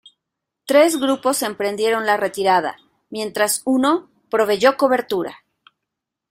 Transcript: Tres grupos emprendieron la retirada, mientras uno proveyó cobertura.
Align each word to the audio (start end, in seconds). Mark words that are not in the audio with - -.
Tres 0.65 0.97
grupos 0.99 1.43
emprendieron 1.43 2.07
la 2.07 2.17
retirada, 2.17 2.79
mientras 3.11 3.61
uno 3.65 4.09
proveyó 4.31 4.75
cobertura. 4.75 5.45